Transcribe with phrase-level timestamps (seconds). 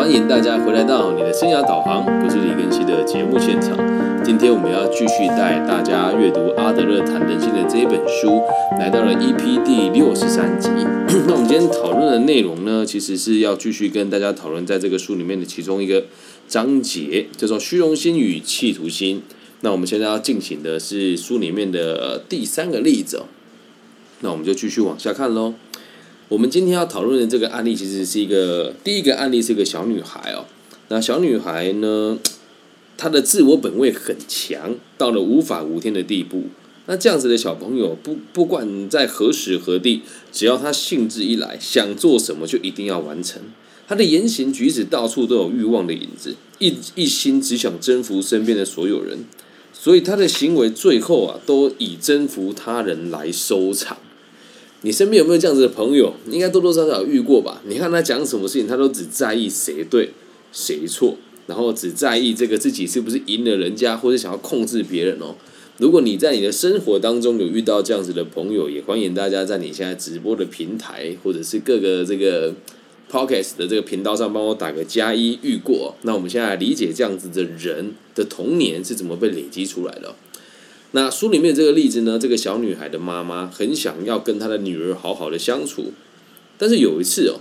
[0.00, 3.76] 欢迎大家回来到你的生涯导航，不是李根熙的节目现场。
[4.24, 8.40] 今天我们要继续带大家阅读阿德勒谈人性的这一本书，
[8.78, 10.70] 来到了 EP 第六十三集。
[11.28, 16.06] 那我们今天讨论的内容呢，其实是要继续跟大家讨论在这个书里面的其中一个
[16.48, 19.20] 章节，叫做虚荣心与企图心。
[19.60, 23.26] 那我们现在要进行的是书里面的第三个例子哦。
[24.20, 25.52] 那我们就继续往下看喽。
[26.30, 30.46] 我们今天要讨论的这个案例，其实是一个第一个案例，是一个小女孩哦。
[30.86, 32.20] 那小女孩呢，
[32.96, 36.44] 她的自我本位很强，到了无法无天的地步。
[36.86, 43.42] 那这样子的小朋友，不不管在何时何地，只要他兴致一来，想做什么就一定要完成。
[43.88, 49.24] 他的言行举止到处都有欲望的影子，一一心只想征服身边的所有人，
[49.72, 53.98] 所以他的行为最后啊，都以征服他人来收场。
[54.82, 56.14] 你身边有没有这样子的朋友？
[56.30, 57.60] 应该多多少少遇过吧？
[57.66, 60.10] 你看他讲什么事情，他都只在意谁对
[60.52, 61.16] 谁错，
[61.46, 65.34] 然后只在意这个自己是不是赢了人家，或者想要控制别人哦。
[65.78, 72.54] 如果你在你的生活当中有遇到这样子的朋友，也欢迎大家在你现在直播的平台，或者是各个这个
[73.10, 75.38] podcast 的这个频道上帮我打个加一。
[75.42, 80.14] 遇过，那我们现在理解这样子的人的童年是怎么被累积出来的。
[80.92, 82.18] 那书里面这个例子呢？
[82.18, 85.92] 这个小女孩的妈妈很想要跟她的女儿好好的相处，
[86.58, 87.38] 但是有一次哦，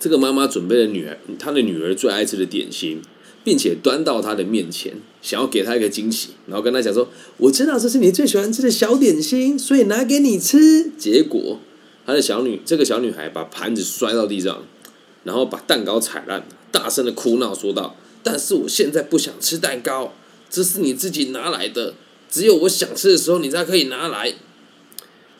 [0.00, 3.00] 这个妈妈准备了女儿她的女儿最爱吃的点心，
[3.44, 11.60] 并且端到她的面前，想要给她一个惊喜，然后跟她讲说：“我知道这是你最喜欢吃的小点心，所以拿给你吃。”结果，
[12.04, 14.64] 她的小女这个小女孩把盘子摔到地上，
[15.22, 20.12] 然后把蛋糕踩烂，大声的哭闹说道：“但是我现在不想吃蛋糕，
[20.50, 21.94] 这是你自己拿来的。”
[22.30, 24.34] 只有我想吃的时候，你才可以拿来。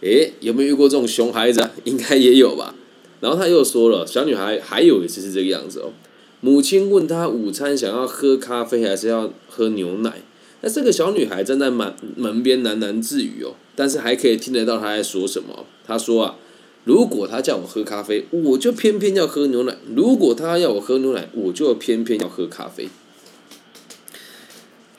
[0.00, 1.70] 诶，有没有遇过这种熊孩子？
[1.84, 2.74] 应该也有吧。
[3.20, 5.92] 然后他又说了，小女孩还有一次是这个样子哦。
[6.40, 10.22] 母亲问她午餐想要喝咖啡还是要喝牛奶？
[10.60, 15.66] 那这个小女孩站在门门边喃喃自语哦，但是还可以听得到她在说什么。
[15.84, 16.36] 她说啊，
[16.84, 22.88] 如果他叫我喝咖啡，我就偏偏要喝牛奶；如果他要我喝牛奶，我就偏偏要喝咖啡。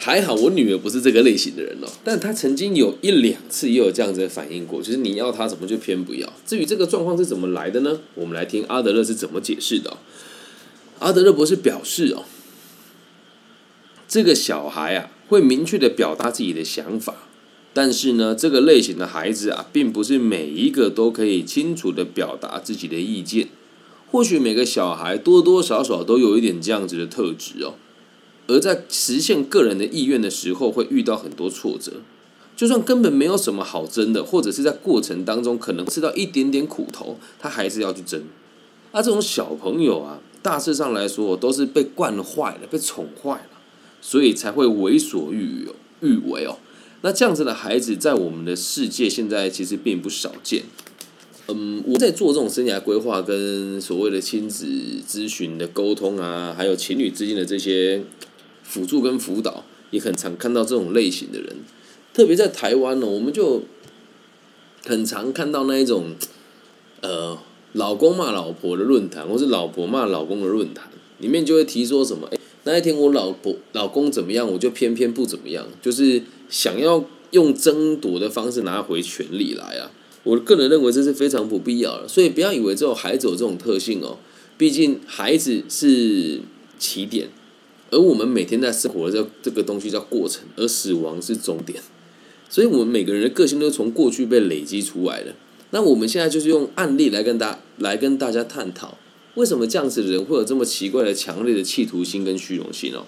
[0.01, 6.33] 还好我女儿不是这个类型的人哦，但她曾经有一两次也有这样子的反应过，就是你要她怎么就偏不要。
[6.45, 7.99] 至于这个状况是怎么来的呢？
[8.15, 9.97] 我们来听阿德勒是怎么解释的。
[10.99, 12.23] 阿德勒博士表示哦，
[14.07, 17.27] 这个小孩啊会明确的表达自己的想法，
[17.73, 23.49] 但是呢，这个类型的孩子啊，并不是每一个都可以清楚的表达自己的意见。
[24.09, 27.75] 或许每个小孩多多少少都有一点这样子的特质哦。
[28.49, 32.01] 而在实现个人的意愿的时候，会遇到很多挫折。
[32.57, 38.23] 就算根本没有什么好争的，或者是在过程当中可能吃到一点点苦头，他还是要去争。
[38.91, 43.61] 而这种小朋友啊，大致上来说都是被惯坏了，被宠坏了，
[44.01, 45.67] 所以才会为所欲
[46.01, 46.57] 欲为哦。
[47.01, 50.63] 那这样子的孩子，在我们的世界现在其实并不少见。
[51.47, 54.65] 嗯，我在做这种生涯规划跟所谓的亲子
[55.07, 58.03] 咨询的沟通啊，还有情侣之间的这些。
[58.69, 61.55] 辅助跟辅导也很常看到这种类型的人，
[62.13, 63.63] 特别在台湾呢，我们就
[64.85, 66.11] 很常看到那一种，
[67.01, 67.35] 呃，
[67.73, 79.89] 老公骂老婆的论坛，或是老婆骂老公的论坛，里面就会提说什么，哎，那一天我老婆老公怎么样，我就偏偏不怎么样，就是想要用争夺的方式拿回权利来啊。
[80.23, 84.19] 我个人认为这是非常不必要的，所以不要以为这种孩子有这种特性哦，
[84.59, 86.41] 毕竟孩子是
[86.77, 87.29] 起点。
[87.91, 91.81] 而我们每天在生活的这这个东西叫过程，而死亡是终点，
[92.49, 95.33] 所以我们每个人的个性都是从过去被累积出来的。
[95.71, 98.97] 那我们现在就是用案例来跟大来跟大家探讨，
[99.35, 103.05] 为什么这样子的人会有这么奇怪的强烈的企图心跟虚荣心哦？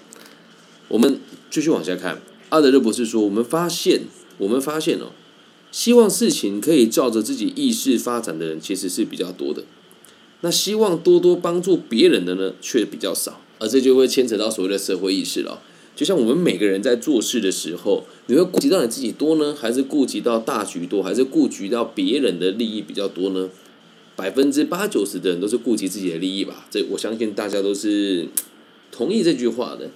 [0.88, 1.20] 我们
[1.50, 2.20] 继续往下看，
[2.50, 4.02] 阿德勒博士说，我们发现，
[4.38, 5.12] 我们发现哦，
[5.70, 9.64] 希望事情可以照着自己意识发展的人其实是比较多的，
[10.42, 13.40] 那希望多多帮助别人的呢，却比较少。
[13.62, 15.62] 而这就会牵扯到所谓的社会意识了。
[15.94, 23.48] 就像我们每个人在做事的时候，你会顾及到你自己多呢，还是顾及到大局多，还是顾及到别人的利益比较多呢？
[24.16, 26.66] 百分之八九十的人都是顾及自己的利益吧。
[26.70, 28.26] 这我相信大家都是
[28.90, 29.90] 同意这句话的。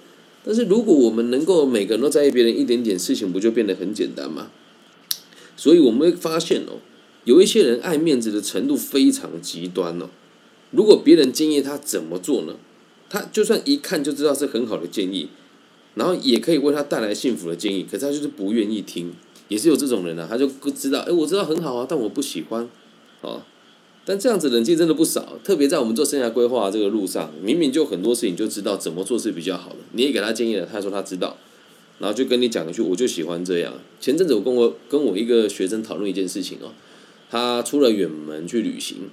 [0.45, 4.49] 但是如果我们能够每个人都在意别人一点点事情，不就变得很简单吗？
[5.57, 6.79] 所以我们会发现哦，
[7.25, 10.09] 有一些人爱面子的程度非常极端哦。
[10.71, 12.55] 如果别人建议他怎么做呢？
[13.09, 15.29] 他就算一看就知道是很好的建议，
[15.95, 19.13] 然后也可以为他带来幸福的建议，可是他就是不愿意听，
[19.47, 22.67] 也是有这种人啊，他就知道，哎，我知道很好啊，但我不喜欢，
[23.21, 23.41] 哦，
[24.05, 31.37] 但这样子人其实真的不少，特别在我们做生涯规划这个路上，明明就很多事情就知道怎么做是比较好的，你也给他建议了，他说他知道，
[31.99, 33.73] 然后就跟你讲一句，我就喜欢这样。
[33.99, 36.71] 前阵子我跟我跟我一个学生讨论一件事情哦，
[37.29, 39.09] 他出了远门去旅行，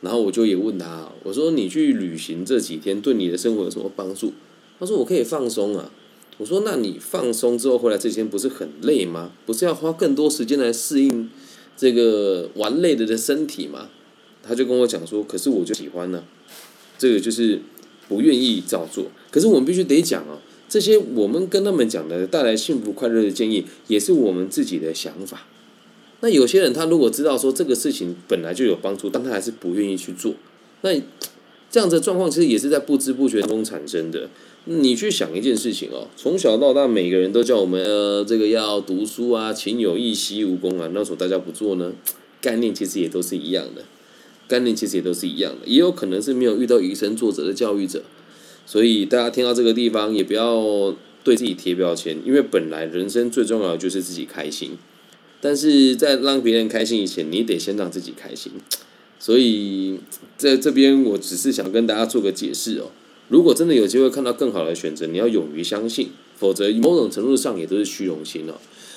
[0.00, 4.32] 然后我就也问他，我说你去旅行这几天对你的生活有什么帮助？
[4.78, 5.90] 他说我可以放松啊。
[6.38, 9.32] 我说那你放松之后回来这几天不是很累吗？
[9.46, 11.30] 不是要花更多时间来适应
[11.76, 13.88] 这个玩累了的身体吗？
[14.42, 16.22] 他就跟我讲说，可是我就喜欢呢，
[16.98, 17.60] 这个就是
[18.06, 19.06] 不愿意照做。
[19.30, 20.38] 可是我们必须得讲哦，
[20.68, 25.46] 这些我们跟他们讲的带来幸福快乐的建议，也是我们自己的想法。
[26.20, 30.34] 那有些人他如果知道说这个事情本来就有帮助，但他还是不愿意去做，
[30.82, 30.90] 那
[31.70, 34.28] 这样的状况其实也是在不知不觉中产生的。
[34.64, 41.92] 你去想一件事情哦，从小到大每个人都叫我们呃这个要读书啊，勤有益，习无功啊，那时候大家不做呢？
[42.40, 43.84] 概念其实也都是一样的。
[44.48, 48.02] 概念其实也都是一样的，也有可能是没有遇到以身作则的教育者，
[48.64, 54.78] 所以大家听到这个地方也不要对自己贴标签，因为本来人生最重要的就是自己开心，
[55.46, 58.50] 但是在让别人开心以前，你得先让自己开心。
[59.20, 60.00] 所以
[60.36, 62.90] 在这边我只是想跟大家做个解释哦，
[63.28, 68.54] 如果真的有机会看到更好的选择，你要勇于相信，否则某种程度上也都是虚荣心哦。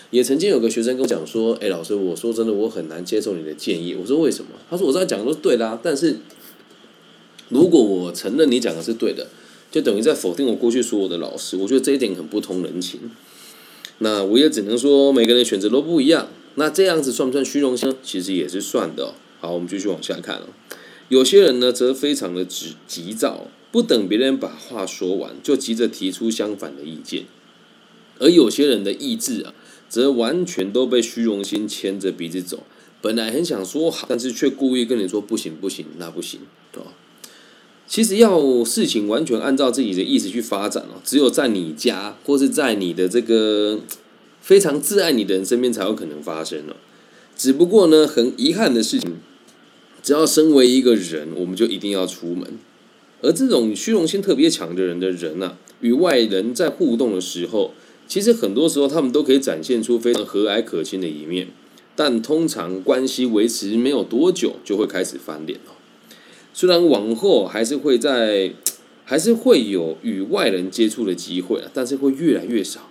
[0.09, 6.17] 也曾经有个学生跟我讲说：“哎，老师，我说真的，我很难接受你的建议。”我说：“为什么？”他说：“我这样讲都是对的啊，但是
[7.49, 9.27] 如果我承认你讲的是对的，
[9.69, 11.57] 就等于在否定我过去所有的老师。
[11.57, 13.01] 我觉得这一点很不通人情。
[13.99, 16.29] 那我也只能说，每个人选择都不一样。
[16.59, 17.91] 那这样子算不算虚荣心？
[18.03, 19.15] 其实也是算的。
[19.39, 20.50] 好，我们继续往下看哦。
[21.07, 27.23] 有些人呢，则非常的急急躁，不等别人把话说完，就急着提出相反的意见。
[28.19, 29.56] 而有些人的意志啊。
[29.89, 32.61] 则完全都被虚荣心牵着鼻子走，
[33.01, 36.41] 本来很想说好，但是却故意跟你说不行不行，那不行，
[36.71, 36.94] 对吧？
[37.88, 43.79] 其实要事情完全按照自己的意思去发展哦，只有在你家或是在你的这个
[44.41, 46.75] 非常挚爱你的人身边才有可能发生哦。
[47.36, 49.18] 只不过呢，很遗憾的事情，
[50.03, 52.57] 只要身为一个人，我们就一定要出门。
[53.21, 57.74] 而这种虚荣心特别强的人的人啊，与外人在互动的时候。
[58.07, 61.50] 其实很多时候，他们都可以展现出非常和蔼可亲的一面，
[61.95, 65.74] 但通常关系维持没有多久，就会开始翻脸了。
[66.51, 68.53] 虽然往后还是会在，
[69.06, 72.88] 还是会有与外人接触的机会啊，但是会越来越少。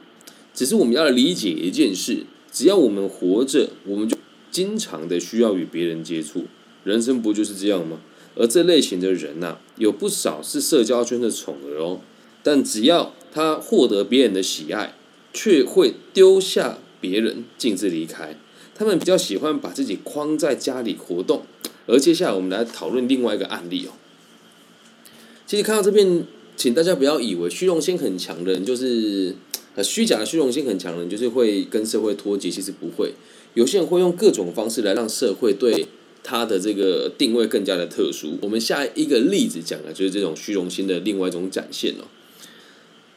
[0.58, 4.18] 只是我们要理解一件事：只要我们活着，我们就
[4.50, 6.46] 经常的需要与别人接触。
[6.82, 8.00] 人生不就是这样吗？
[8.34, 12.00] 而这类型的人呐，有不少是社交圈的宠儿哦。
[12.42, 14.96] 但只要他获得别人的喜爱，
[15.32, 18.36] 却会丢下别人，径自离开。
[18.74, 21.42] 他们比较喜欢把自己框在家里活动。
[21.86, 23.92] 而接下来，我们来讨论另外一个案例哦。
[25.46, 26.26] 其实看到这边，
[26.56, 29.36] 请大家不要以为虚荣心很强的人就是
[29.74, 32.50] 呃虚假的虚荣心很强的人就是会跟社会脱节。
[32.50, 33.12] 其实不会，
[33.54, 35.86] 有些人会用各种方式来让社会对
[36.22, 38.38] 他的这个定位更加的特殊。
[38.42, 42.04] 我们下一个例子讲的就是这种虚荣心的另外一种展现哦。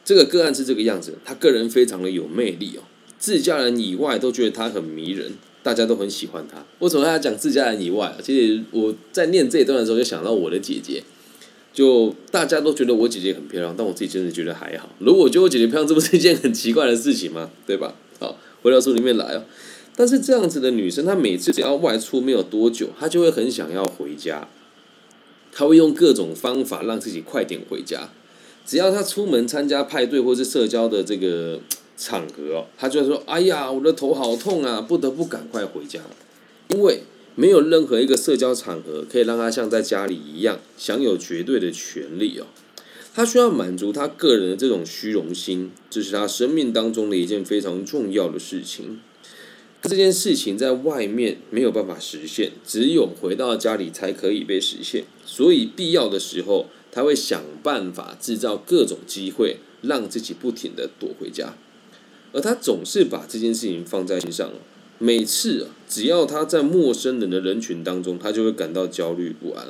[0.04, 2.82] 这个个案是这个样子，他个人非常的有魅力哦，
[3.18, 6.66] 自家人以外都觉得他很迷人，大家都很喜欢他。
[6.80, 8.16] 为什么他讲自家人以外？
[8.22, 11.04] 其实我在念这一段的时候，就想到我的姐姐，
[11.72, 14.88] 就大家都觉得我姐姐很漂亮，但我自己真的觉得还好。
[14.98, 17.50] 如果觉得我姐姐漂亮，这不是一件很奇怪的事情吗？
[17.66, 17.94] 对吧？
[18.20, 19.44] 好，回到书里面来哦。
[19.96, 24.48] 但是这样子的女生，她每次只要外出没有多久，她就会很想要回家，
[25.52, 28.10] 她会用各种方法让自己快点回家。
[28.64, 31.60] 只要她出门参加派对或是社交的这个
[31.96, 36.00] 场合哦，她就会说：“哎呀，我的头好痛啊，不得不赶快回家。”
[36.68, 37.02] 因为
[37.34, 42.46] 没有任何一个社交场合可以让他像在家里一样享有绝对的权利哦。
[43.14, 49.00] 他需要满足他个人的这种虚荣心，这是他生命当中的一件非常重要的事情。
[49.82, 55.04] 这件事情在外面没有办法实现，只有回到家里才可以被实现。
[55.26, 56.66] 所以必要的时候。
[56.94, 61.56] 他会想办法制造各种机会，让自己不停的躲回家，
[62.34, 64.52] 而他总是把这件事情放在心上。
[65.02, 69.66] 每次啊，只要他在陌生人的人群当中，他就会感到焦虑不安。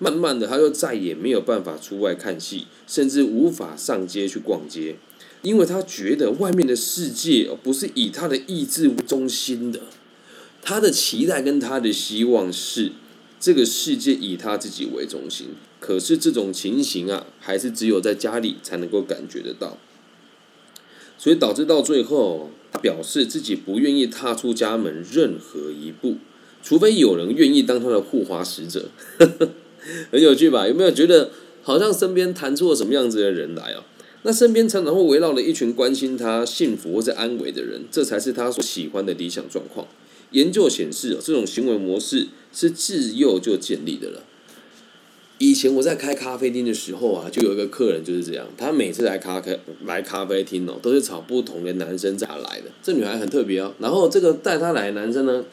[0.00, 4.96] 慢慢的，他就再也没有办法出外看戏，甚至无法上街去逛街，
[5.42, 9.78] 因为他觉得外面的世界不是以他的意志为中心的。
[10.60, 12.90] 他的期待跟他的希望是。
[13.38, 19.76] 这个世界以他自己为中心，可是这种情形啊，还是只有在家里才能够感觉得到，
[21.18, 26.16] 所以导致到最后，他表示自己不愿意踏出家门任何一步，
[26.60, 28.88] 除非有人愿意当他的护花使者，
[30.10, 30.66] 很有趣吧？
[30.66, 31.30] 有没有觉得
[31.62, 33.84] 好像身边弹出了什么样子的人来哦？
[34.24, 39.86] 那身边常常会围绕了一群关心他幸福或者安危的人，这才是他所喜欢的理想状况。
[40.32, 44.24] 研究显示，这种行为模式是自幼就建立的了。
[45.38, 52.70] 以前我在开咖啡厅的时候啊，就有一个客人就是这样，他每次来咖啡来咖啡厅哦，都是找不同的男生再来的。
[52.82, 55.44] 这女孩很特别哦，然后这个带她来的男生呢，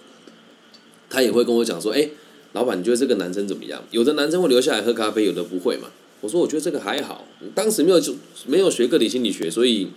[1.10, 2.10] 他也会跟我讲说：“哎，
[2.54, 5.90] 老板，你觉得这个男生怎么样？”有的男生会留下来喝咖啡，有的不会嘛。
[6.22, 8.14] 我说：“我觉得这个还好。”当时没有就
[8.46, 9.88] 没有学个体心理学，所以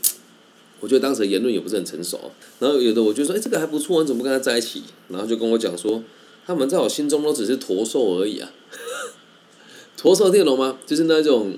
[0.80, 2.32] 我觉得当时的言论也不是很成熟。
[2.58, 6.02] 然后有的我就说：“哎，这个还不错，你怎么不跟他在一起？”然后就跟我讲说
[6.46, 8.50] ：“他们在我心中都只是驼兽而已啊。”
[10.04, 10.76] 驼兽听懂吗？
[10.84, 11.54] 就是那种，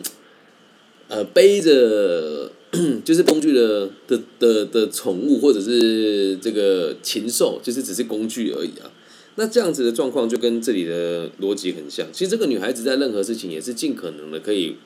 [1.09, 2.49] 呃，背着
[3.05, 8.87] 就是工具的的的的宠物，或者是这个禽兽，就是只是工具而已啊。
[9.35, 12.07] 那这样子的状况就跟这里的逻辑很像。
[12.13, 14.77] 其实这个女孩子在任何事情也是尽可能的可以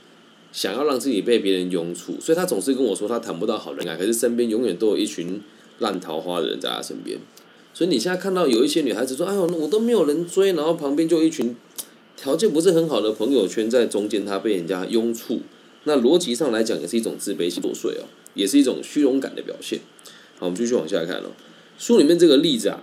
[0.50, 5.38] 想要让自己被别人拥簇，所以她总是跟我说她谈不到好人爱，可是身边永远都有一群
[5.80, 7.18] 烂桃花的人在她身边。
[7.74, 11.54] 所以你现在看到有一些女孩子说：“哎呦，我都没有人追，然后旁边就一群。”
[12.20, 15.40] 条件不是很好的朋友圈在中间，他被人家拥簇，
[15.84, 19.78] 那逻辑上来讲也是一种自卑心作祟哦，也是一种虚荣感的表现。
[20.38, 21.30] 好，我们继续往下看哦。
[21.78, 22.82] 书里面这个例子啊，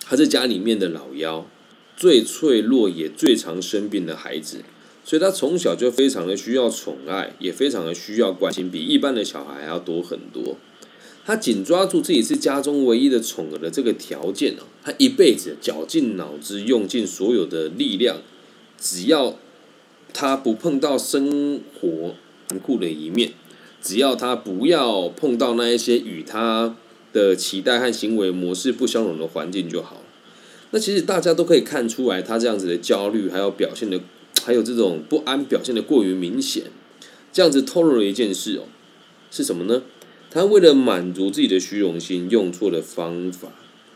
[0.00, 1.46] 他是家里面的老幺，
[1.94, 4.64] 最脆弱也最常生病的孩子，
[5.04, 10.56] 所以他从小就非常的需要宠爱，也非常的需要关心，比一般的小孩还要多很多。
[11.26, 18.22] 他紧抓住自己是家中唯一的宠儿的这个条件哦，他一辈子绞尽脑汁，用尽所有的力量。
[18.78, 19.36] 只要
[20.14, 22.14] 他不碰到生活
[22.48, 23.32] 残酷的一面，
[23.82, 26.76] 只要他不要碰到那一些与他
[27.12, 30.02] 的期待和行为模式不相容的环境就好。
[30.70, 34.00] 那其实大家都可以看出来，他这样子的焦虑，还有表现的，
[34.44, 36.64] 还有这种不安表现的过于明显。
[37.32, 38.64] 这样子透露了一件事哦，
[39.30, 39.82] 是什么呢？
[40.30, 43.48] 他为了满足自己的虚荣心，用错了方法。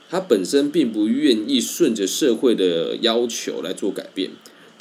[0.09, 4.31] 他本身并不愿意顺着社会的要求来做改变。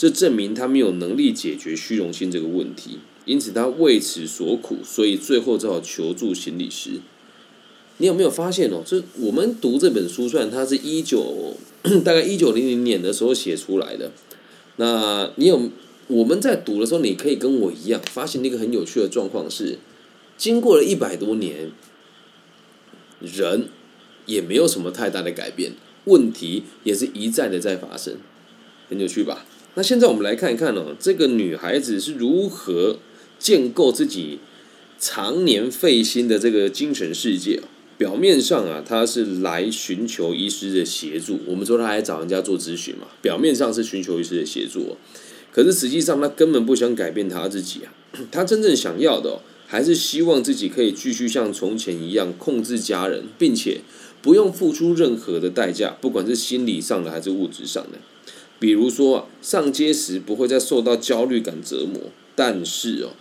[0.01, 6.93] 这证明他没有能力解决虚荣心这个问题，因此他为此所苦，所以最后只好求助心理师。
[7.97, 8.81] 你有没有发现哦？
[8.83, 11.55] 这我们读这本书，虽然它是一九
[12.03, 14.11] 大概一九零零年的时候写出来的，
[14.77, 15.69] 那你有
[16.07, 19.77] 我们在读的时候，你可以跟我一样，发现一个很有趣的状况是，
[20.35, 21.69] 经过了一百多年，
[23.19, 23.69] 人
[24.25, 25.73] 也没有什么太大的改变，
[26.05, 28.15] 问题也是一再的在发生，
[28.89, 29.45] 很有趣吧？
[29.75, 32.97] 那现在我们来看一看哦，这个女孩子是如何
[33.39, 34.39] 建构自己
[34.99, 37.61] 常年费心的这个精神世界。
[37.97, 41.39] 表面上啊，她是来寻求医师的协助。
[41.45, 44.97] 我们说她来找人家做咨询嘛，表面上是寻求医师的协助，
[45.51, 47.93] 可是实际上她根本不想改变她自己啊。
[48.31, 53.81] 她真正想要的，还是希望自己可以继续像从前一样控制家人，并且
[54.23, 57.99] 不用付出任何的代价，不管是心理上的还是物质上的。
[58.61, 63.13] 比如说啊，上街时不会再受到焦虑感折磨，但是哦，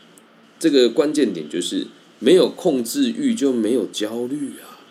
[0.58, 1.86] 这个关键点就是
[2.18, 4.84] 没有控制欲就没有焦虑啊，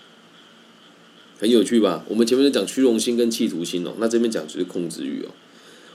[1.37, 2.03] 很有趣吧？
[2.09, 5.29] 我们前面讲虚荣心跟企图心哦，那这边讲就是控制欲哦。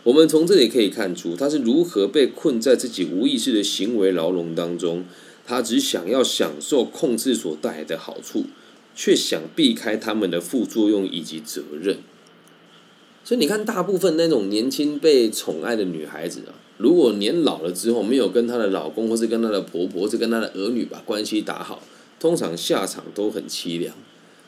[0.04, 5.04] 我们从这里可以看出，他是如何被困在自己无意识的行为牢笼当中，
[5.44, 8.44] 他只想要享受控制所带来的好处，
[8.94, 11.98] 却想避开他们的副作用以及责任。
[13.24, 21.82] 所以你看，大部分那种年轻被宠爱的女孩子啊，如果年老了之后没有跟她的老公，或是跟她的婆婆，或是跟她的儿女把关系打好，
[22.20, 23.94] 通常下场都很凄凉。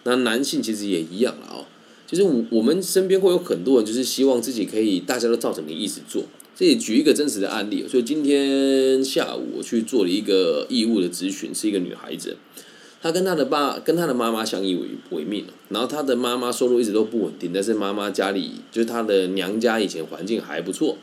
[0.04, 1.64] 那男性其实也一样了哦，
[2.06, 6.24] 其实我我们身边会有很多人，就是希望自己可以大家都照着你意思做。
[6.54, 12.36] 这里举一个真实的案例，所以今天下午我去做了一个义务的咨询，是一个女孩子。
[13.06, 20.98] 他跟他的爸跟他的妈妈相依为为命然后他的妈妈收入一直都不稳定，但是妈妈家里就是他的娘家以前环境还不错。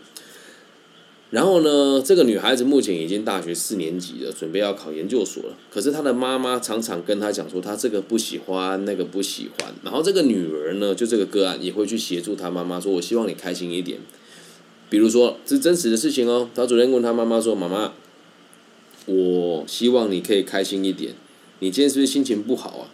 [1.29, 5.57] 然后呢，这个女孩子目前已经大学四年级了，准备要考研究所了。
[5.71, 9.73] 可是她的妈妈常常跟她讲说，她这个不喜欢，那个不喜欢。
[9.81, 13.99] 然后这个女儿呢，就这个个案也会去协助她妈妈说，我希望你开心一点。
[14.91, 16.49] 比如说，这是真实的事情哦。
[16.53, 17.93] 她昨天问她妈妈说，妈妈，
[19.07, 21.15] 我希望你可以开心一点。
[21.63, 22.91] 你今天是不是心情不好啊？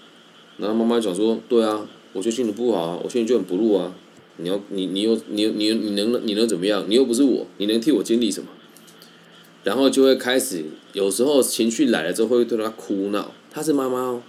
[0.60, 3.96] 然后妈妈讲说：“对啊，我就心情不好啊，我心情就很不入啊。
[4.38, 6.86] 你要你你又你你你能你能怎么样？
[6.88, 8.50] 你又不是我，你能替我经历什么？”
[9.66, 13.32] 然后就会开始，有时候情绪来了之后会对他哭闹。
[13.50, 14.22] 她是妈妈哦，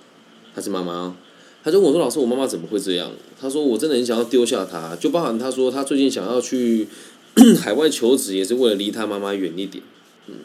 [0.55, 1.15] 她是妈妈哦。
[1.63, 6.89] 他就跟我说：“老师，我妈妈怎么会这样？”他说：“我真的很想要丢下他，就包含他说他最近想要去
[7.61, 9.85] 海外求职，也是为了离他妈妈远一点。”
[10.29, 10.37] 嗯，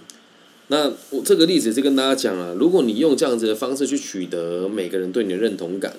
[0.67, 5.95] 那我这个例子是跟大家讲了，如果你用这样子的方式去取得每个人对你的认同感，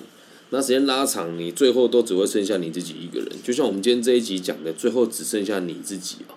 [0.49, 3.29] 那时间拉长，你最后都只会剩下你自己一个人。
[3.43, 6.35] 就像我们今天这一集讲的，最后只剩下你自己啊。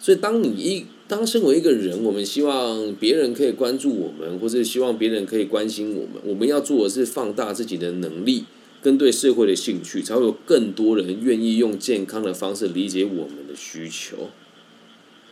[0.00, 6.22] 所以，当你一当身为一个人，我们希望别人可以关注我们，或是希望别人可以关心我们。
[6.24, 8.44] 我们要做的是放大自己的能力
[8.80, 14.30] 跟对社会的兴趣，才会有更多人愿意用健康的方式理解我们的需求。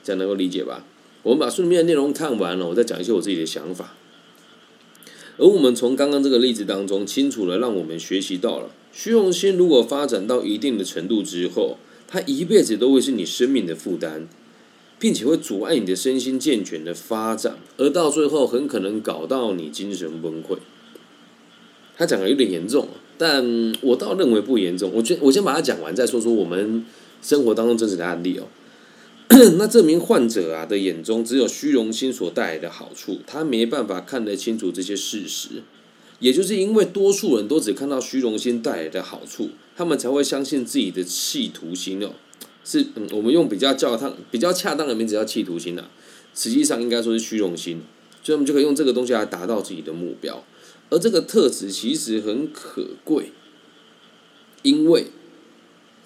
[0.02, 0.84] 这样能够理解吧？
[1.26, 3.94] 我们把书里面的内容看完了，我再讲一些我自己的想法。
[5.38, 14.28] 而我们从刚刚这个例子当中，清楚的让我们学习到了，虚荣心如果发展到一定的程度之后，它一辈子都会是你生命的负担。
[14.98, 20.56] 并且会阻碍你的身心健全的发展，而到最后很可能搞到你精神崩溃。
[21.98, 24.90] 他讲的有点严重，但我倒认为不严重。
[24.94, 26.82] 我先我先把它讲完，再说说我们
[27.20, 28.44] 生活当中真实的案例哦。
[29.58, 35.62] 那这名患者啊的眼中只有虚荣心所带来的好处，他没办法看得清楚这些事实。
[36.18, 42.12] 也就是因为多数人都只看到虚荣心带来的好处，他们才会相信自己的企图心哦。
[42.64, 45.84] 是，嗯，我们用比较叫他比较恰当的名字叫企图心呐，
[46.34, 47.82] 实际上应该说是虚荣心，
[48.22, 50.42] 所以我们就可以用这个东西来达到自己的目标，
[50.88, 53.32] 而这个特质其实很可贵，
[54.62, 55.08] 因为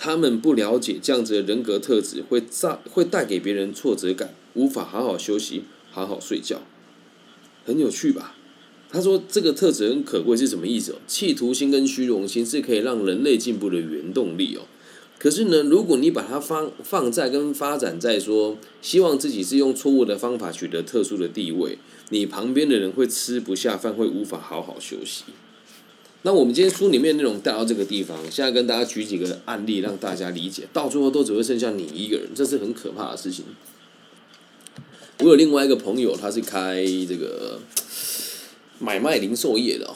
[0.02, 6.62] 他们不了解这样子的人格特质会造会带给别人挫折感，无法好好休息，好好睡觉，
[7.66, 8.34] 很有趣吧？
[8.88, 10.94] 他说这个特质很可贵是什么意思哦？
[11.06, 14.62] 企图心跟虚荣心是可以让人类进步的原动力哦。
[15.18, 21.76] 可是呢，如果你把它放放在跟发展在说，希望自己是用错误的方法取得特殊的地位，
[22.08, 25.24] 你旁边的人会吃不下饭，会无法好好休息。
[26.22, 33.44] 那我们今天书里面内容带到这个地方，现在跟大家举几个案例，让大家理解，到最后都只会剩下你一个人，这是很可怕的事情。
[35.20, 37.60] 我有另外一个朋友，他是开这个
[38.78, 39.94] 买卖零售业的哦，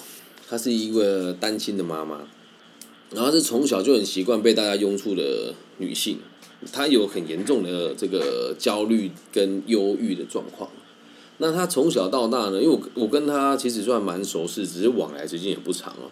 [0.49, 2.27] 他是一个单亲的妈妈。
[3.11, 6.19] 然后是从小就很习惯被大家拥簇的女性，
[6.73, 10.69] 她有很严重的这个焦虑跟忧郁的状况。
[11.39, 16.11] 那他从小到大呢，因为我我跟他其实算蛮熟识，只是往来时间也不长哦。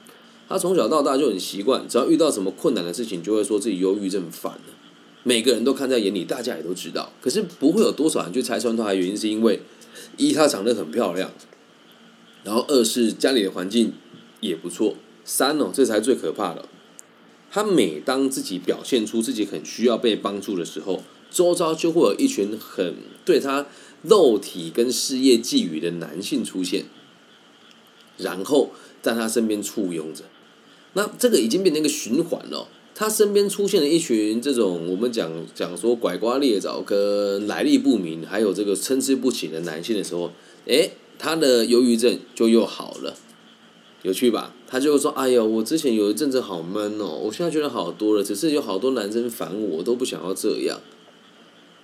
[0.49, 4.61] 他从小到大就很习惯，只要遇到什么困难的事情，就会说自己忧郁症犯了。
[5.23, 7.13] 每个人都看在眼里，大家也都知道。
[7.21, 9.61] 可是不会有多少人去拆穿他的原因，是因为
[10.17, 11.31] 一他长得很漂亮，
[12.43, 13.93] 然后二是家里的环境
[14.41, 16.65] 也不错，三哦这才最可怕的。
[17.51, 23.67] 他每当自己表现出自己很需要被帮助的时候，周遭就会有一群很对他
[24.03, 26.85] 肉体跟事业寄予的男性出现，
[28.19, 30.25] 然后在他身边簇拥着。
[30.95, 32.69] 那这个已经变成一个循环了。
[32.95, 40.31] 他身边出现了一群这种我们讲讲说拐瓜裂枣跟来历不明，还有这个参差不齐的男性的时候，
[40.67, 43.17] 诶，他的忧郁症就又好了。
[44.03, 44.55] 有趣吧？
[44.67, 48.23] 他就说：“哎呦，我之前有一阵子好闷哦，我现在觉得好多了。
[48.25, 50.81] 只是有好多男生烦，我都不想要这样。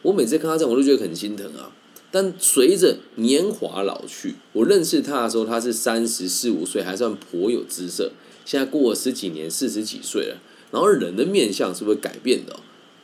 [0.03, 1.71] 我每次看他这样，我都觉得很心疼啊。
[2.11, 8.13] 但随着年华老去，我认识他的时候，他是三十四五岁，还算颇有姿色。
[8.45, 10.39] 现在过了十几年，四十几岁了，
[10.71, 12.59] 然后人的面相是不是改变的？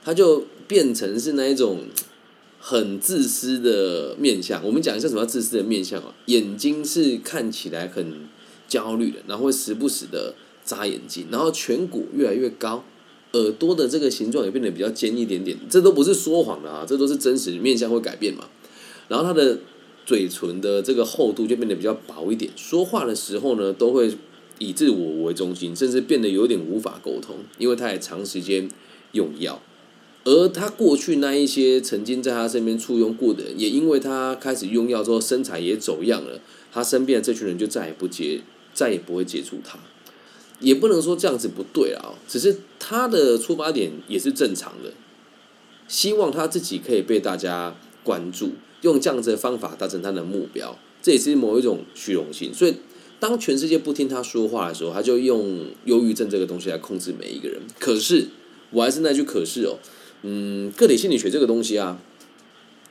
[0.05, 1.81] 他就变成是那一种
[2.59, 4.64] 很自私的面相。
[4.64, 6.14] 我们讲一下什么自私的面相啊？
[6.27, 8.29] 眼睛是看起来很……
[8.67, 12.83] 焦虑的，然后会时不时的眨眼睛，然后颧骨越来越高，
[13.33, 18.49] 耳朵的这个形状也变得比较尖一点点，这都不是说谎的啊，这都是真实面相会改变嘛。
[19.14, 19.61] 然后他的
[20.05, 24.12] 嘴唇的这个厚度就变得比较薄一点，说话的时候呢，都会
[24.59, 28.68] 以自我为中心，甚至变得有点无法沟通，因为他也长时间
[29.12, 29.62] 用药。
[30.24, 36.40] 而他过去那一些曾经在他身边簇拥过的人，也因为他开始用药之后，身材也走样了，
[36.72, 38.40] 他身边的这群人就再也不接。
[38.74, 39.79] 再也不会接触他，
[40.59, 44.92] 也不能说这样子不对啊，只是他的出发点也是正常的，
[45.87, 52.53] 希望他自己可以被大家关注，用这样子的方法达成他的目标，这也是某一种虚荣心。
[52.53, 52.75] 所以，
[53.18, 57.62] 当全世界不听他说话的时候，他就用忧郁症这个东西来控制每一个人。
[57.81, 58.29] 可是，
[58.70, 59.79] 我还是那句可是哦，
[60.23, 61.99] 嗯，个体心理学这个东西啊。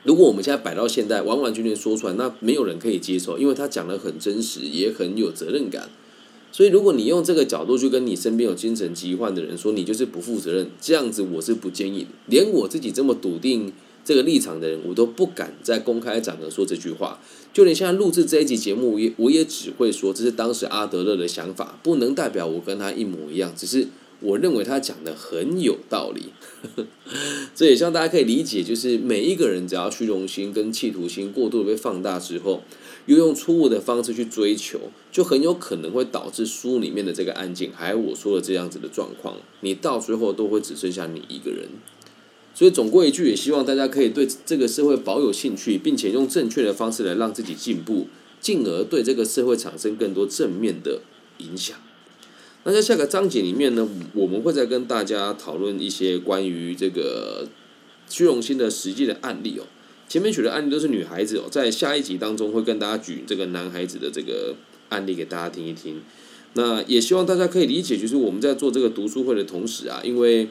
[0.02, 5.88] 如果我们现在摆到现在，完完全全说出来，那没有人可以接受，因为他讲的很真实，也很有责任感。
[6.52, 12.08] 所以，如果你用这个角度去跟你身边有精神疾患的人说，你就是不负责任，这样子我是不建议的。
[12.26, 13.72] 连我自己这么笃定
[14.04, 17.18] 这个立场的人，我都不敢在公开场合说这句话。
[17.52, 23.86] 就连现在录制这一集节目，也我也只会说这是当时阿德勒的想法，不能代表我跟他一模一样，只是
[24.20, 26.32] 我认为他讲的很有道理。
[27.54, 32.62] 这也希望大家可以理解，就是每一个人只要虚荣心跟企图心过度被放大之后，
[33.06, 34.80] 又用错误的方式去追求，
[35.12, 41.68] 就很有可能会导致书里面的这个案件，还有我说的这样子的状况，你到最后都会只剩下你一个人。
[42.54, 48.06] 所以总归一句，也希望大家可以对这个社会保有兴趣，并且用正确的方式来让自己进步，
[48.40, 51.00] 进而对这个社会产生更多正面的
[51.38, 51.76] 影响。
[52.62, 57.48] 那在下个章节里面呢，我们会再跟大家讨论一些关于这个
[58.08, 59.66] 虚荣心的实际的案例哦。
[60.08, 64.54] 前面举的案例都是女孩子哦，在下一集当中会跟大家举这个男孩子的这个
[64.90, 66.00] 案例给大家听一听。
[66.52, 70.48] 那也希望大家可以理解，就是我们在做这个读书会的同时啊，因为。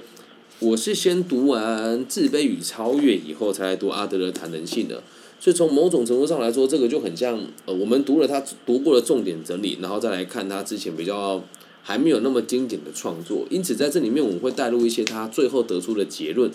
[0.63, 5.03] 我是先读完《自卑与超越》以后，才来读阿德勒谈人性的，
[5.37, 11.43] 所以从某种程度上来说，这个就很像呃，我们读了他读过的重点整理，然后再来看他之前比较
[11.81, 13.45] 还没有那么经典的创作。
[13.49, 16.49] 因此，在这里面我们会带入一些他最后得出的结论。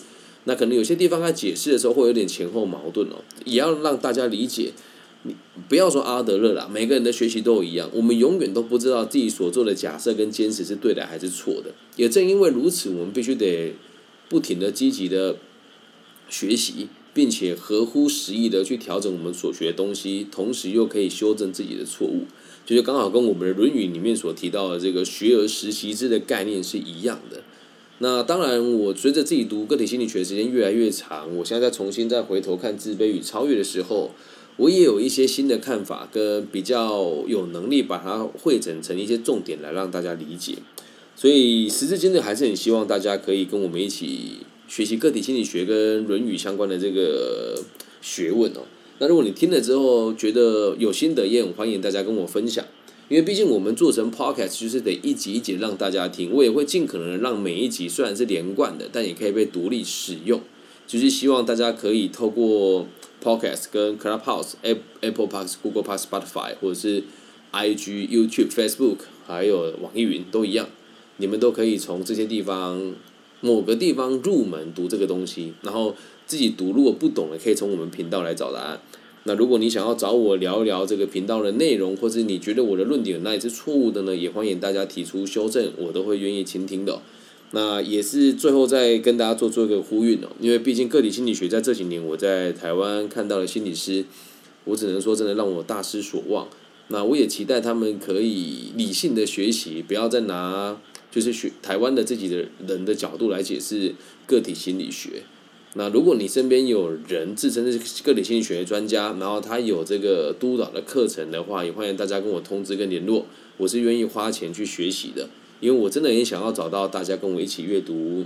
[0.44, 4.73] 那可能有些地方在解释的时候会有点前后矛盾哦，也要让大家理解。
[5.25, 5.35] 你
[5.68, 11.75] 不要说阿德勒啦，每个人的学习都一样，我们永远都不知道自己所做的假设跟坚持是对的还是错的。
[11.97, 13.75] 也正因为如此，我们必须得。
[14.28, 15.36] 不停的积极的
[16.28, 22.26] 学习，并且合乎时宜的去调整我们所学的东西，同时又可以修正自己的错误，
[22.66, 27.42] 就是刚好跟我们的《论语》里面所提到的这个“学而时习之”的概念是一样的。
[28.00, 34.12] 那当然，我随着自己读个体心理学的时间越来越长，我现在再重新再回头看《自卑与超越》的时候，
[34.56, 40.58] 我也有一些新的看法，跟比较有能力把它汇整成一些重点来让大家理解。
[41.20, 44.37] 所以，时至今日，还是很希望大家可以跟我们一起
[44.68, 47.61] 学习个体心理学跟《论语》相关的这个
[48.00, 48.61] 学问哦。
[49.00, 52.64] 那如果你听了之后觉得有心得，也很欢迎大家跟我分享。
[53.09, 60.40] 因为毕竟我们做成 podcast 就是得一集一集让大家听，我也会尽可能让每一集虽然是连贯的，但也可以被独立使用。
[60.87, 62.87] 就是希望大家可以透过
[63.20, 64.52] podcast 跟 Clubhouse、
[65.00, 67.02] Apple Podcast、Google Podcast、Spotify 或者是
[67.50, 70.68] IG、YouTube、Facebook 还有网易云都一样。
[71.18, 72.94] 你们都可以从这些地方
[73.40, 75.94] 某个地方入门读这个东西，然后
[76.26, 76.72] 自己读。
[76.72, 78.81] 如果不懂的，可以从我们频道来找答案。
[79.24, 84.16] 那如果你想要找我聊一聊这个频道的内容，或者你觉得我的论点哪里是错误的呢？
[84.16, 87.02] 也欢迎大家提出修正，我都会愿意倾听的。
[87.50, 94.04] 那也是最后再跟大家做做一个呼吁哦，因为毕竟个体心理学在这几年我在台湾看到了心理师，
[94.64, 96.48] 我只能说真的让我大失所望。
[96.88, 100.78] 那我也期待他们可以理性的学习，不要再拿。
[101.18, 103.92] 就是学台湾的自己的人的角度来解释
[104.24, 105.24] 个体心理学。
[105.74, 113.26] 那如果你身边有人自称是个体心理学专家，然后他有这个督导的课程的话，也欢迎大家跟我通知跟联络。
[113.57, 115.28] 我是愿意花钱去学习的，
[115.59, 118.24] 因为我真的很想要找到大家跟我一起阅读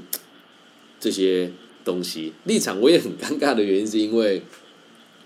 [1.01, 1.51] 这些
[1.83, 2.35] 东西。
[2.45, 4.43] 立场我也很尴尬的原因是因为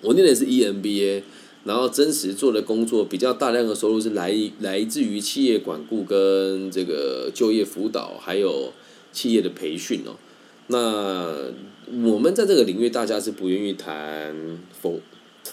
[0.03, 1.23] 我念的是 EMBA。
[1.67, 8.73] 然后真实做的工作比较大量的收入是来来自于企业管顾跟这个就业辅导，还有
[9.13, 10.15] 企业的培训哦。
[10.69, 11.53] 那
[12.05, 15.01] 我们在这个领域，大家是不愿意谈否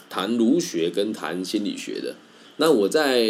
[0.08, 2.14] 谈儒学跟谈心理学的。
[2.58, 3.24] 那我在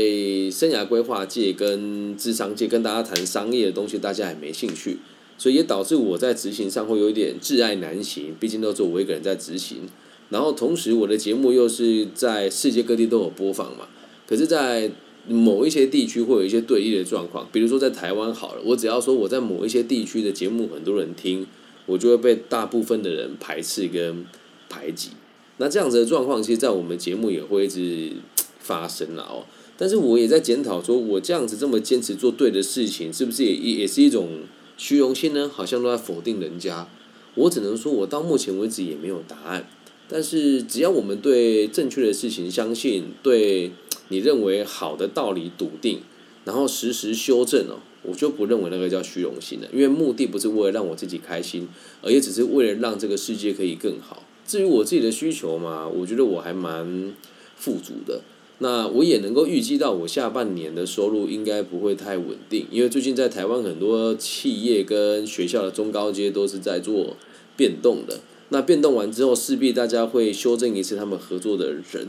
[0.51, 4.99] 生涯规划界跟智商界跟大家谈商业的东西，大家也没兴趣，
[5.39, 8.35] 所以也导致我在执行上会有一点挚爱难行。
[8.39, 9.89] 毕竟都是我一个人在执行。
[10.31, 13.87] 然后同时，我的节目又是在世界各地都有播放嘛。
[14.27, 14.91] 可是，在
[15.29, 21.47] 某一些地区会有一些对立的状况，比如说在台湾好了，我只要说我在某一些地区的节目很多人听，
[21.87, 24.25] 我就会被大部分的人排斥跟
[24.69, 25.11] 排挤。
[25.59, 28.13] 那这样子的状况，其实，在我们节目也会一直
[28.59, 29.45] 发生了哦。
[29.77, 34.29] 但是我也在检讨，说我这样子这么坚持做对的事情，是不是也也是一种
[34.77, 35.51] 虚荣心呢？
[35.53, 36.89] 好像都在否定人家。
[37.35, 39.69] 我只能说，我到目前为止也没有答案。
[40.09, 43.73] 但是，只要我们对正确的事情相信，对
[44.09, 46.01] 你认为好的道理笃定，
[46.45, 49.69] 然后时时修正哦，我就不认为那个叫虚荣心了。
[49.73, 51.67] 因为目的不是为了让我自己开心，
[52.03, 54.23] 而也只是为了让这个世界可以更好。
[54.47, 57.15] 至于我自己的需求嘛，我觉得我还蛮
[57.57, 58.21] 富足的。
[58.59, 67.17] 那我也能够预计到，我下半年的收入应该不会太稳定，因为最近在台湾很多企业跟学校的中高阶都是在做
[67.57, 68.21] 变动的。
[68.51, 72.09] 那变动完之后，势必大家会修正一次他们合作的人。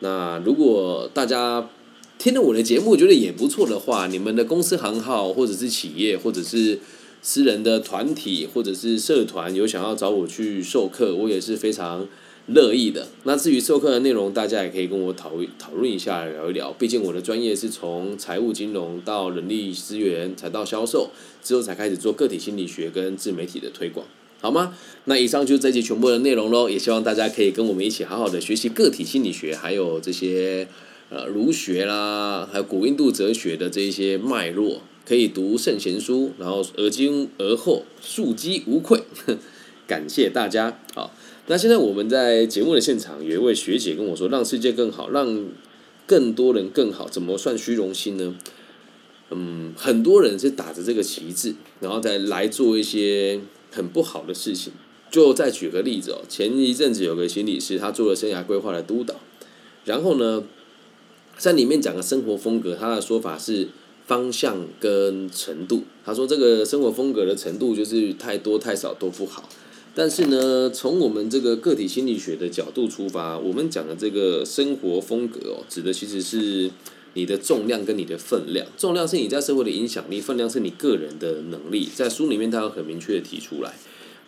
[0.00, 1.68] 那如果大家
[2.18, 6.78] 听了我的节目觉得也不错的话，你们的公司行号或者是企业或者是
[7.22, 12.06] 私人的团体或者是社团有想要找我去授课，我也是非常
[12.46, 13.08] 乐意的。
[13.24, 16.72] 那至于授课的内容，大家也可以跟我讨讨论一下，聊一聊。
[16.72, 21.10] 毕竟我的专业是从财务金融到人力资源，才到销售，
[21.42, 24.06] 之后才开始做个体心理学跟自媒体的推广，
[24.40, 24.74] 好吗？
[25.04, 26.68] 那以上就是这集全部的内容喽。
[26.68, 30.66] 也希望大家可以跟我们一起好好的学习个体心理学，还有这些
[31.10, 34.82] 呃儒学啦，还有古印度哲学的这一些脉络。
[35.06, 39.02] 可以读圣贤书，然后而今而后，庶几无愧。
[39.88, 40.78] 感谢大家。
[40.94, 41.12] 好，
[41.48, 45.46] 那现在我们在节目的现场，有一位学姐跟我说：“让世界更好，让
[46.06, 48.36] 更多人更好，怎么算虚荣心呢？”
[49.32, 54.72] 嗯，很多人是打着这个旗帜，然后再来做一些很不好的事情。
[55.10, 59.16] 就再举个例子哦，前一阵子有个心理师，他做了生涯规划的督导，
[59.84, 60.44] 然后呢，
[61.36, 63.68] 在里面讲的生活风格，他的说法是。
[64.06, 69.48] 方向跟程度，他说这个生活风格的程度就是太多太少都不好。
[69.94, 76.68] 但是呢，从我们这个个体心理学的角度出发，我们讲的这个生活风格哦，指的其实是
[77.14, 78.66] 你的重量跟你的分量。
[78.76, 81.88] 重量是你在社会的影响力，分量是你个人的能力。
[81.94, 83.74] 在书里面，他有很明确的提出来。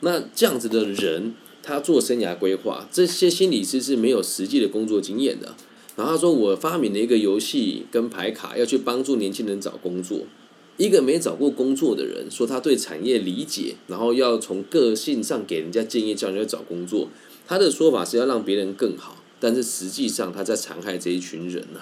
[0.00, 5.54] 那这样子的人，他做生涯规划，这些心理师是没有实际的工作经验的。
[5.94, 10.20] 然后他说：“我发明了一个游戏跟牌卡，要去帮助年轻人找工作。
[10.78, 17.08] 一个没找过工作的人说他对产业理解，然后要从个性上给人家建议，叫人家找工作。
[17.46, 21.80] 他的说法是要让别人更好，但是实际上他在残害这一群人呐。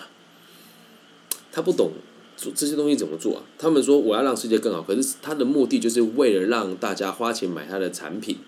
[1.53, 1.93] 他不懂
[2.37, 3.43] 做这些东西怎么做啊？
[3.59, 8.39] 他们说我要让世界更好，可是他的目的就是为了让大家花钱买他的产品，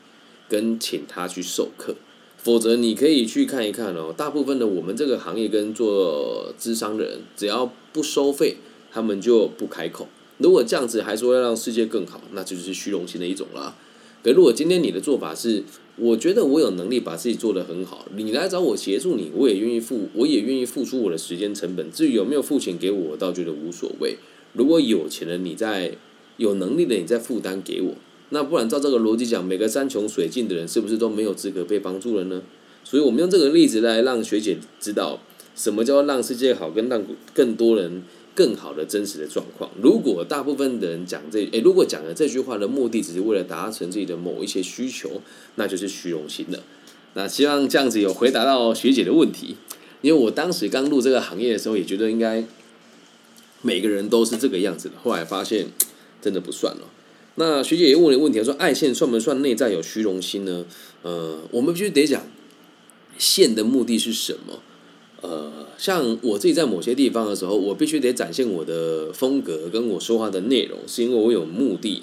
[0.48, 1.94] 跟请他去授课。”
[2.42, 4.12] 否则，你可以去看一看哦。
[4.16, 8.56] 大部分的我们这个行业跟做智商的人，只要不收费，
[8.90, 10.08] 他们就不开口。
[10.38, 13.76] 如果这样子还说要让世界更好，那就是虚荣心的一种啦。
[14.22, 15.64] 可如果今天你的做法是，
[15.96, 21.90] 我觉得我有能力把自己做得很好，你来找我协助你，我也愿意付，我也愿意付出我的时间成本。
[21.90, 24.16] 至于有没有付钱给我，我倒觉得无所谓。
[24.52, 25.96] 如果有钱的你在
[26.36, 27.94] 有能力的你在负担给我。
[28.30, 32.42] 那不然照这个逻辑讲，每个山穷水尽的人是不是都没有资格被帮助了呢？
[32.82, 35.20] 所以我们用这个例子来让学姐知道
[35.54, 37.04] 什么叫让世界好，跟让
[37.34, 38.02] 更多人
[38.34, 39.70] 更好的真实的状况。
[39.80, 45.20] 如果大部分的人讲这，诶，如果讲了这句话的目的只是为了达成自己的某一些需求，
[45.56, 46.62] 那就是虚荣心了。
[47.14, 49.56] 那希望这样子有回答到学姐的问题，
[50.00, 52.44] 因为我当时刚入这个行业的时候，也觉得应该
[53.60, 55.66] 每个人都是这个样子的，后来发现
[56.22, 56.88] 真的不算了。
[57.34, 60.64] 那学姐也问了问题，说爱线算不算内在有虚荣心呢？
[61.02, 62.26] 呃，我们必须得讲
[63.18, 64.60] 线的目的是什么？
[65.22, 72.02] 呃，像我自己在某些地方的时候，我必须得展现我的风格跟我说话的内容，是因为我有目的。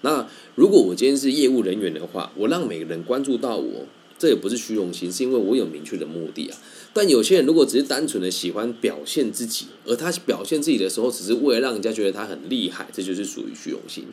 [0.00, 3.86] 那如果我今天是业务人员的话，我让每个人关注到我，
[4.18, 6.58] 这也不是虚荣心，是因为我有明确的目的啊。
[6.94, 14.06] 但有些人如果只是单纯的喜欢表现自己，而他表现自己的时候，只是为了让人家觉得他很厉害，这就是属于虚荣心。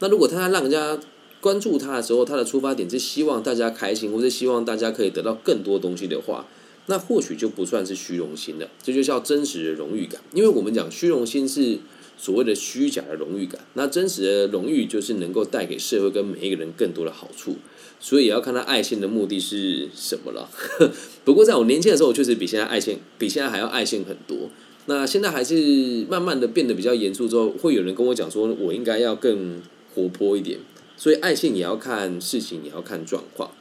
[0.00, 1.00] 那如果他让人家
[1.40, 6.46] 关注他的时候，他的出发点是希望大家开心，或是希望大家可以得到更多东西的话，
[6.86, 10.20] 那或许就不算是虚荣心了，这就叫真实的荣誉感。
[10.32, 11.78] 因为我们讲虚荣心是
[12.16, 17.56] 所谓的虚假的荣誉感，那真实的荣誉就是能够带给社会跟每一个人更多的好处，
[18.00, 20.50] 所以也要看他爱心的目的是什么了。
[21.24, 24.50] 不过在我年轻的时候，确实比现在爱心比现在还要爱心很多。
[24.86, 29.62] 那现在还是慢慢的变得比较严肃之后，会有人跟我讲说，我应该要更。
[29.96, 30.58] 活泼一点，
[30.96, 33.52] 所以爱信也要看事情，也要看状况。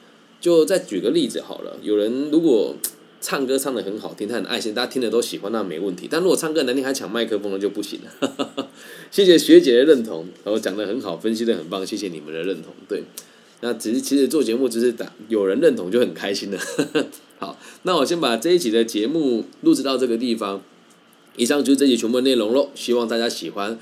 [0.42, 2.76] 就再举个例子好了，有人如果
[3.24, 6.10] 唱歌唱的很好听，他很爱心，大家听的都喜欢，那没问题。
[6.12, 8.68] 但如果唱歌难听还抢麦克风了就不行了。
[9.10, 12.74] 谢谢学姐的认同，然后讲的很好，分析的很棒，谢谢你们的认同。
[12.90, 13.06] 对，
[13.62, 16.60] 那只是其实做节目只是打有人认同就很开心了。
[17.40, 20.62] 好，那我先把这一集的节目录制到这个地方，
[21.38, 23.80] 以上就是这集全部内容喽，希望大家喜欢。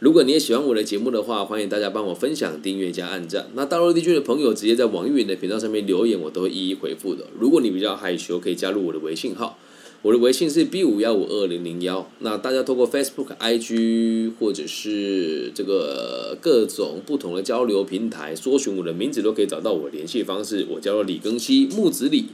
[0.00, 3.48] 如果你也喜欢我的节目的话，欢迎大家帮我分享、订阅加按赞。
[3.54, 7.26] 那大陆地区的朋友直接在网易云的频道上面留言，我都会一一回复的。
[7.38, 9.56] 如果你比较害羞，可以加入我的微信号，
[10.02, 12.10] 我的微信是 B 五幺五二零零幺。
[12.18, 20.66] 那大家透过 Facebook、IG 或者是这个各种不同的交流平台，搜寻我的名字都可以找到我联系方式。
[20.70, 22.26] 我叫做李庚希，木子李，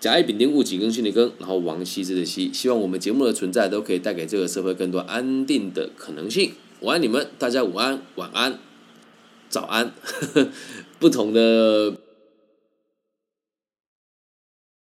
[0.00, 2.50] 甲乙丙丁戊己庚辛的庚，然后王羲之的羲。
[2.52, 6.52] 希望我们节目的存在都可以带给这个社会更多安定的可能性。
[6.80, 8.58] 我爱你们，大家午安、晚安、
[9.50, 9.92] 早安，
[10.98, 11.94] 不同的。